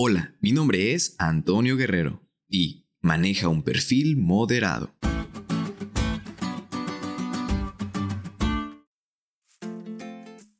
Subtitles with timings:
[0.00, 4.94] Hola, mi nombre es Antonio Guerrero y maneja un perfil moderado.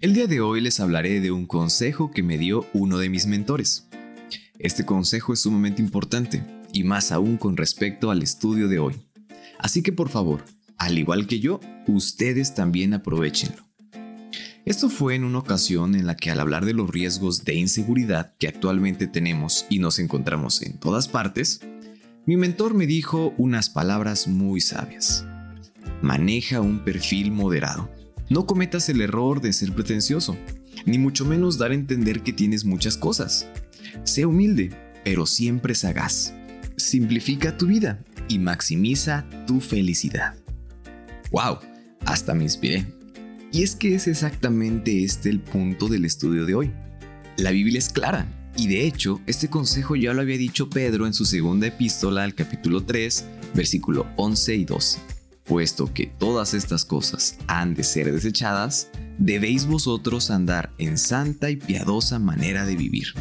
[0.00, 3.28] El día de hoy les hablaré de un consejo que me dio uno de mis
[3.28, 3.88] mentores.
[4.58, 8.96] Este consejo es sumamente importante y más aún con respecto al estudio de hoy.
[9.60, 10.44] Así que por favor,
[10.76, 13.69] al igual que yo, ustedes también aprovechenlo.
[14.66, 18.34] Esto fue en una ocasión en la que al hablar de los riesgos de inseguridad
[18.38, 21.60] que actualmente tenemos y nos encontramos en todas partes,
[22.26, 25.24] mi mentor me dijo unas palabras muy sabias.
[26.02, 27.90] Maneja un perfil moderado.
[28.28, 30.36] No cometas el error de ser pretencioso,
[30.84, 33.48] ni mucho menos dar a entender que tienes muchas cosas.
[34.04, 34.70] Sé humilde,
[35.04, 36.34] pero siempre sagaz.
[36.76, 40.36] Simplifica tu vida y maximiza tu felicidad.
[41.32, 41.58] ¡Wow!
[42.04, 42.99] Hasta me inspiré.
[43.52, 46.70] Y es que es exactamente este el punto del estudio de hoy.
[47.36, 51.14] La Biblia es clara, y de hecho, este consejo ya lo había dicho Pedro en
[51.14, 54.98] su segunda epístola al capítulo 3, versículo 11 y 12.
[55.44, 61.56] Puesto que todas estas cosas han de ser desechadas, debéis vosotros andar en santa y
[61.56, 63.14] piadosa manera de vivir,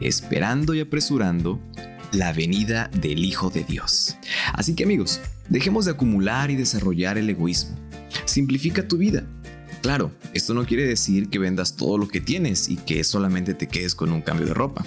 [0.00, 1.60] esperando y apresurando
[2.12, 4.16] la venida del Hijo de Dios.
[4.52, 7.78] Así que amigos, dejemos de acumular y desarrollar el egoísmo.
[8.26, 9.24] Simplifica tu vida.
[9.82, 13.66] Claro, esto no quiere decir que vendas todo lo que tienes y que solamente te
[13.66, 14.84] quedes con un cambio de ropa,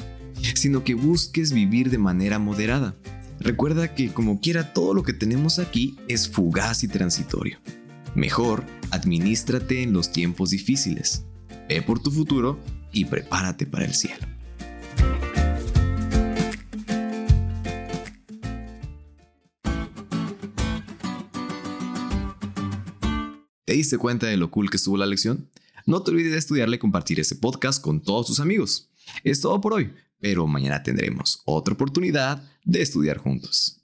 [0.53, 2.95] sino que busques vivir de manera moderada.
[3.39, 7.57] Recuerda que como quiera todo lo que tenemos aquí es fugaz y transitorio.
[8.15, 11.25] Mejor, administrate en los tiempos difíciles.
[11.67, 12.59] Ve por tu futuro
[12.91, 14.32] y prepárate para el cielo.
[23.65, 25.49] ¿Te diste cuenta de lo cool que estuvo la lección?
[25.85, 28.89] No te olvides de estudiarle y compartir este podcast con todos tus amigos.
[29.23, 33.81] Es todo por hoy, pero mañana tendremos otra oportunidad de estudiar juntos.